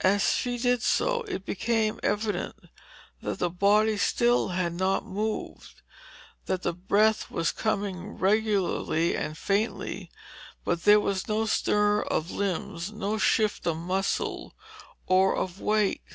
[0.00, 2.56] As she did so, it became evident
[3.20, 5.82] that the body still had not moved,
[6.46, 10.10] that the breath was coming regularly and faintly,
[10.64, 14.54] but there was no stir of limbs, no shift of muscle
[15.06, 16.06] or of weight.